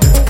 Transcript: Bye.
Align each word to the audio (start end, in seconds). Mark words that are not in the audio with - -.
Bye. 0.00 0.21